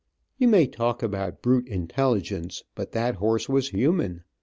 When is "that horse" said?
2.93-3.47